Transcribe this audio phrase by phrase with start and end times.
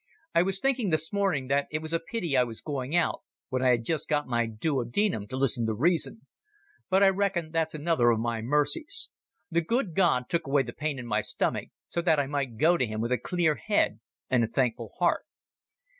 [0.33, 3.61] I was thinking this morning that it was a pity I was going out when
[3.61, 6.25] I had just got my duo denum to listen to reason.
[6.89, 9.11] But I reckon that's another of my mercies.
[9.51, 12.77] The good God took away the pain in my stomach so that I might go
[12.77, 15.23] to Him with a clear head and a thankful heart."